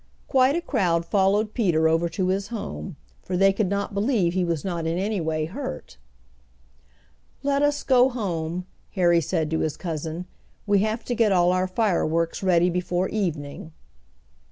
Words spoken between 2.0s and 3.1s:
to his home,